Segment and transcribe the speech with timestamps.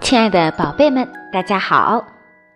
[0.00, 2.04] 亲爱的宝贝们，大家好！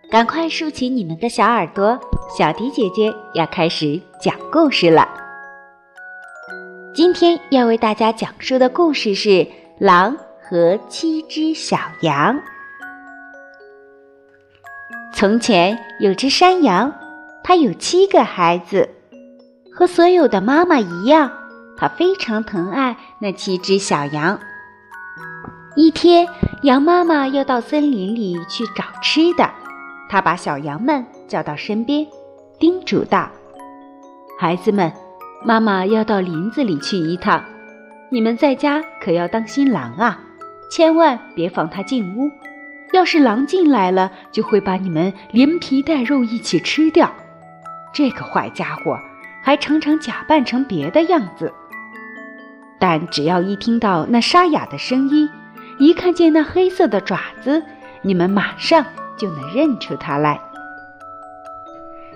[0.09, 1.99] 赶快竖起你们的小耳朵，
[2.37, 5.07] 小迪姐姐要开始讲故事了。
[6.93, 9.29] 今天要为大家讲述的故事是
[9.77, 12.35] 《狼和七只小羊》。
[15.13, 16.93] 从前有只山羊，
[17.43, 18.89] 它有七个孩子，
[19.73, 21.31] 和所有的妈妈一样，
[21.77, 24.39] 它非常疼爱那七只小羊。
[25.75, 26.27] 一天，
[26.63, 29.49] 羊妈妈要到森林里去找吃的，
[30.09, 32.07] 她把小羊们叫到身边，
[32.59, 33.29] 叮嘱道
[34.39, 34.91] ：“孩子们，
[35.43, 37.43] 妈妈要到林子里去一趟，
[38.09, 40.19] 你们在家可要当心狼啊，
[40.71, 42.29] 千万别放它进屋。
[42.93, 47.13] 要是狼进来了，就会把你们连皮带肉一起吃掉。
[47.93, 48.97] 这个坏家伙
[49.43, 51.51] 还常常假扮成别的样子，
[52.79, 55.29] 但只要一听到那沙哑的声音。”
[55.79, 57.63] 一看见那黑色的爪子，
[58.01, 60.37] 你们马上就能认出它来。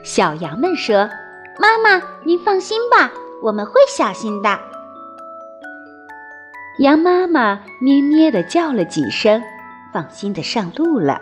[0.04, 1.10] 小羊们说
[1.58, 3.10] ：“妈妈，您放心吧，
[3.42, 4.60] 我们会小心的。”
[6.80, 9.42] 羊妈妈咩咩地叫了几声，
[9.94, 11.22] 放心的上路了。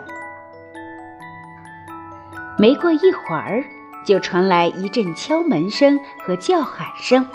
[2.58, 3.64] 没过一会儿，
[4.04, 7.28] 就传来一阵敲门声和叫喊声：“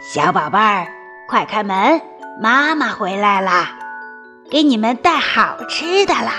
[0.00, 0.88] 小宝贝儿，
[1.28, 2.00] 快开门，
[2.40, 3.78] 妈妈回来啦！”
[4.48, 6.32] 给你们带好吃的啦！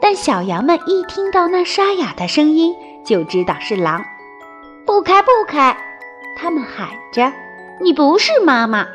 [0.00, 2.74] 但小羊们一听到那沙哑的声音，
[3.04, 4.04] 就知道是狼。
[4.84, 5.76] 不开，不开！
[6.36, 7.32] 他们喊着
[7.80, 8.86] ：“你不是妈妈！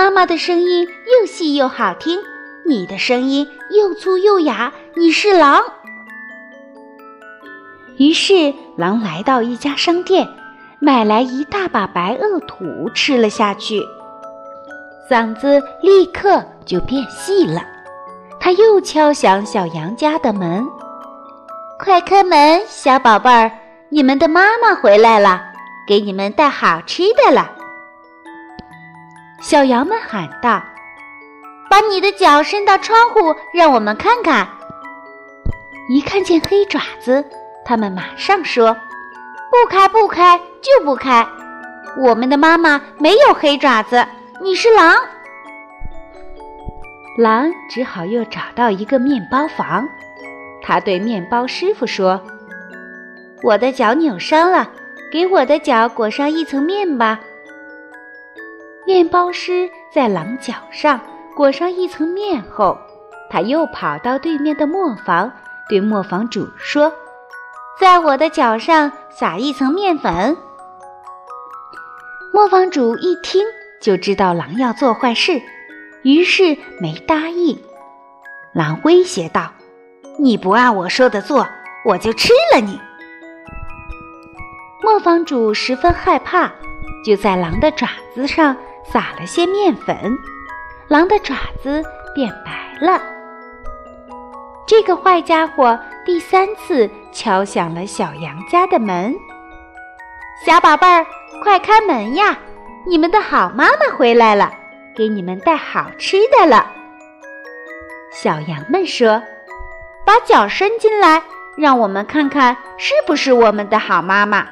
[0.00, 2.18] 妈妈的声音又细又好听，
[2.64, 5.62] 你的声音又粗又哑，你是狼。”
[7.98, 10.26] 于是，狼来到一家商店，
[10.80, 13.78] 买来一大把白垩土，吃了下去。
[15.10, 17.60] 嗓子立刻就变细了，
[18.40, 20.66] 他又敲响小羊家的门
[21.78, 23.52] ：“快开门，小宝贝儿，
[23.90, 25.42] 你们的妈妈回来了，
[25.86, 27.56] 给你们带好吃的了。”
[29.40, 30.62] 小羊们喊道
[31.70, 34.46] ：“把你的脚伸到窗户，让我们看看。”
[35.88, 37.24] 一看见黑爪子，
[37.64, 38.76] 他们马上说
[39.50, 41.26] ：“不开，不开，就不开！
[41.98, 44.06] 我们的妈妈没有黑爪子。”
[44.42, 44.94] 你是狼，
[47.18, 49.88] 狼只好又找到一个面包房。
[50.62, 52.20] 他对面包师傅说
[53.42, 54.70] ：“我的脚扭伤了，
[55.10, 57.20] 给我的脚裹上一层面吧。”
[58.90, 61.00] 面包师在狼脚上
[61.36, 62.76] 裹上一层面后，
[63.30, 65.30] 他又跑到对面的磨坊，
[65.68, 66.92] 对磨坊主说
[67.78, 70.36] ：“在我的脚上撒一层面粉。”
[72.34, 73.44] 磨坊主一听。
[73.80, 75.40] 就知道狼要做坏事，
[76.02, 77.58] 于是没答应。
[78.52, 79.52] 狼威胁道
[80.18, 81.46] ：“你不按我说的做，
[81.86, 82.78] 我就吃了你。”
[84.82, 86.50] 磨坊主十分害怕，
[87.06, 88.54] 就在狼的爪子上
[88.84, 90.16] 撒了些面粉，
[90.88, 91.82] 狼的爪子
[92.14, 93.00] 变白了。
[94.66, 99.14] 这个坏家伙第三次敲响了小羊家的门
[100.46, 101.04] ：“小宝贝儿，
[101.42, 102.38] 快开门呀！”
[102.86, 104.52] 你们的好妈妈回来了，
[104.96, 106.72] 给你们带好吃的了。
[108.10, 109.22] 小羊们说
[110.04, 111.22] ：“把脚伸进来，
[111.58, 114.48] 让我们看看是不是我们的好妈妈。”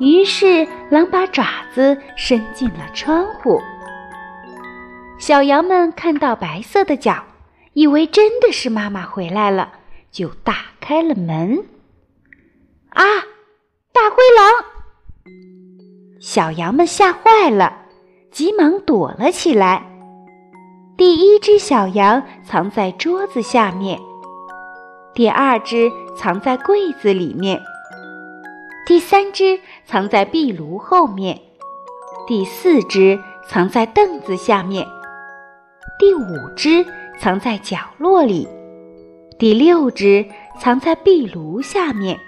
[0.00, 3.60] 于是狼把爪子伸进了窗户。
[5.18, 7.22] 小羊们看到白色的脚，
[7.74, 9.72] 以为真的是妈妈回来了，
[10.10, 11.62] 就打开了门。
[12.88, 13.04] 啊，
[13.92, 14.64] 大灰狼！
[16.18, 17.82] 小羊们吓坏了，
[18.32, 19.86] 急忙躲了起来。
[20.96, 24.00] 第一只小羊藏在桌子下面，
[25.14, 27.60] 第二只藏在柜子里面，
[28.86, 31.40] 第三只藏在壁炉后面，
[32.26, 33.18] 第四只
[33.48, 34.86] 藏在凳子下面，
[35.98, 36.24] 第五
[36.56, 36.84] 只
[37.20, 38.48] 藏在角落里，
[39.38, 40.26] 第六只
[40.58, 42.18] 藏在壁炉下面，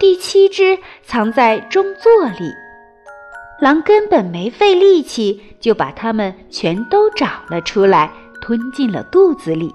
[0.00, 2.52] 第七只藏在中座里。
[3.60, 8.10] 狼根本没费力气，就把它们全都找了出来，
[8.40, 9.72] 吞进了肚子里。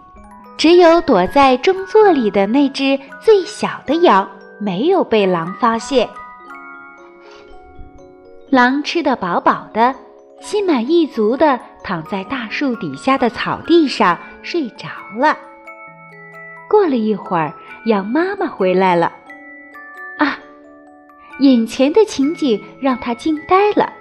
[0.57, 4.27] 只有躲在中座里的那只最小的羊
[4.59, 6.09] 没有被狼发现。
[8.49, 9.93] 狼吃得饱饱的，
[10.39, 14.87] 心满意足地躺在大树底下的草地上睡着
[15.19, 15.37] 了。
[16.69, 17.53] 过了一会儿，
[17.85, 19.11] 羊妈妈回来了。
[20.17, 20.37] 啊，
[21.39, 23.91] 眼前的情景让他惊呆了，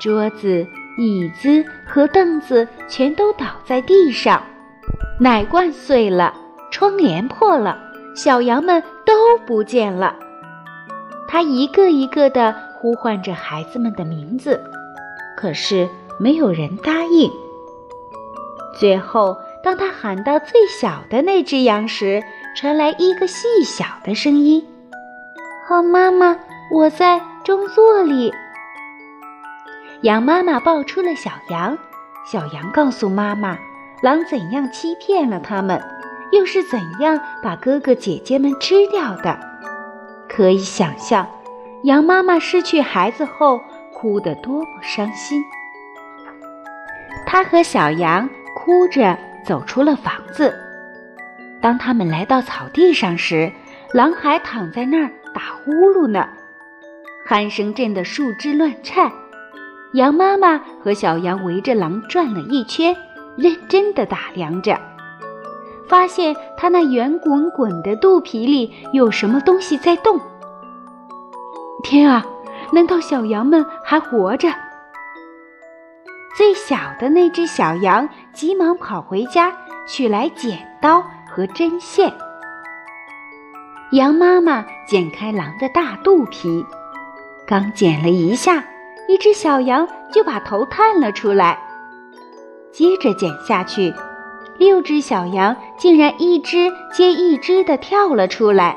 [0.00, 0.66] 桌子、
[0.98, 4.42] 椅子和凳子全都倒在地上，
[5.18, 6.34] 奶罐碎了，
[6.70, 7.78] 窗帘破了，
[8.14, 10.14] 小羊们都不见了。
[11.26, 14.60] 他一个一个地呼唤着孩子们的名字，
[15.36, 17.30] 可是没有人答应。
[18.78, 22.22] 最后，当他喊到最小的那只羊时，
[22.56, 24.64] 传来一个细小的声音
[25.68, 26.38] ：“好，妈妈，
[26.72, 28.32] 我在中座里。”
[30.02, 31.76] 羊妈妈抱出了小羊，
[32.24, 33.58] 小羊告诉妈妈，
[34.02, 35.82] 狼怎样欺骗了他们，
[36.32, 39.38] 又是怎样把哥哥姐姐们吃掉的。
[40.28, 41.26] 可以想象，
[41.84, 43.60] 羊妈妈失去孩子后
[43.92, 45.42] 哭得多么伤心。
[47.26, 48.28] 他和小羊。
[48.52, 49.16] 哭着
[49.46, 50.54] 走出了房子。
[51.62, 53.50] 当他们来到草地上时，
[53.94, 56.28] 狼还躺在那儿打呼噜呢，
[57.26, 59.10] 鼾声震得树枝乱颤。
[59.94, 62.94] 羊妈妈和小羊围着狼转了一圈，
[63.36, 64.78] 认真地打量着，
[65.90, 70.20] 发现它那圆滚滚的肚皮里有什么东西在动。
[71.82, 72.24] 天啊，
[72.72, 74.48] 难道小羊们还活着？
[76.36, 79.52] 最小的那只小羊急忙跑回家，
[79.88, 82.12] 取来剪刀和针线。
[83.90, 86.64] 羊妈妈剪开狼的大肚皮，
[87.48, 88.64] 刚剪了一下，
[89.08, 91.58] 一只小羊就把头探了出来。
[92.70, 93.92] 接着剪下去，
[94.60, 98.76] 六只小羊竟然一只接一只的跳了出来。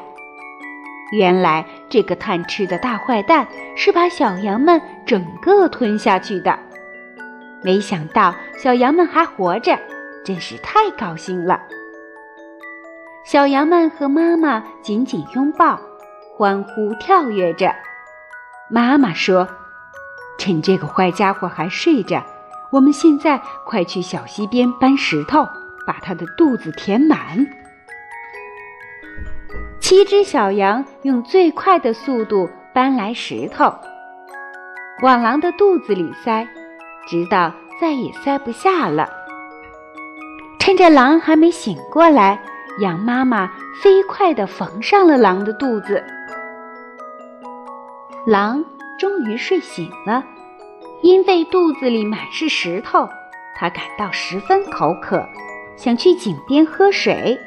[1.12, 3.46] 原来这个贪吃的大坏蛋
[3.76, 6.58] 是把小羊们整个吞下去的。
[7.62, 9.78] 没想到小羊们还活着，
[10.24, 11.60] 真是太高兴了。
[13.26, 15.78] 小羊们和妈妈紧紧拥抱，
[16.34, 17.76] 欢呼跳跃着。
[18.70, 19.46] 妈妈说
[20.40, 22.24] ：“趁这个坏家伙还睡着，
[22.72, 25.46] 我们现在快去小溪边搬石头，
[25.86, 27.46] 把它的肚子填满。”
[29.80, 33.74] 七只小羊用最快的速度搬来石头，
[35.02, 36.48] 往狼的肚子里塞。
[37.06, 39.10] 直到再也塞不下了。
[40.58, 42.40] 趁着狼还没醒过来，
[42.80, 43.52] 羊妈妈
[43.82, 46.02] 飞快地缝上了狼的肚子。
[48.26, 48.64] 狼
[48.98, 50.24] 终于睡醒了，
[51.02, 53.10] 因为肚子里满是石头，
[53.58, 55.28] 它感到十分口渴，
[55.76, 57.40] 想去井边喝水。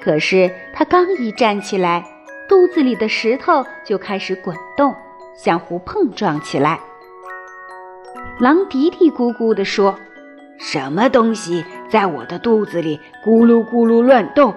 [0.00, 2.04] 可是他刚一站起来，
[2.48, 4.94] 肚子里的石头就开始滚动，
[5.34, 6.78] 相互碰撞起来。
[8.38, 9.98] 狼嘀嘀咕咕地说
[10.58, 14.54] ：“什么东西在我的肚子里咕噜咕噜乱动？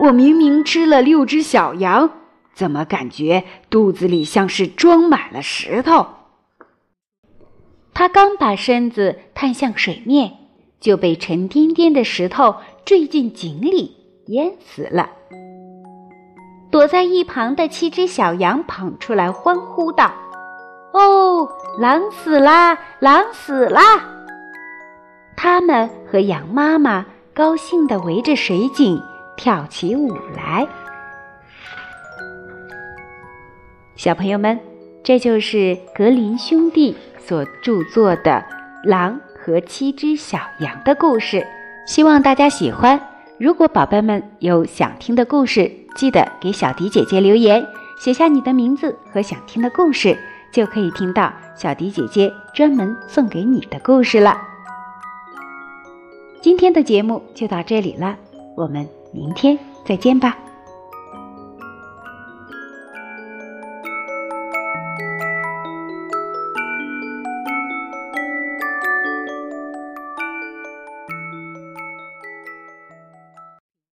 [0.00, 2.10] 我明明吃了六只小羊，
[2.54, 6.06] 怎么感觉肚子里像是装满了石头？”
[7.94, 10.41] 他刚把身子探向水面，
[10.82, 13.96] 就被沉甸甸的石头坠进井里，
[14.26, 15.08] 淹死了。
[16.72, 20.12] 躲在一旁的七只小羊跑出来欢呼道。
[20.92, 21.48] 哦，
[21.78, 22.76] 狼死啦！
[22.98, 23.80] 狼死啦！
[25.36, 29.00] 他们和羊妈妈高兴地围着水井
[29.36, 30.66] 跳起舞来。
[33.94, 34.58] 小朋友们，
[35.04, 38.44] 这就是格林兄弟所著作的
[38.88, 41.44] 《狼和七只小羊》的故事，
[41.84, 43.00] 希望大家喜欢。
[43.38, 47.66] 如果宝贝们有想听的故事，记得给小迪姐姐留言，
[47.98, 50.16] 写下你的名字和想听的故事。
[50.52, 54.38] 就可以听到小迪姐姐专门送给你的故事了。
[56.42, 58.16] 今天的节目就到这里了，
[58.54, 60.36] 我们明天再见吧。